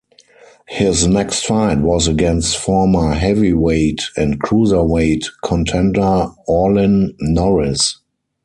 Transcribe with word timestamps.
His 0.67 1.05
next 1.05 1.45
fight 1.45 1.77
was 1.81 2.07
against 2.07 2.57
former 2.57 3.13
heavyweight 3.13 4.01
and 4.17 4.39
cruiserweight 4.41 5.27
contender 5.43 6.29
Orlin 6.47 7.13
Norris. 7.19 7.99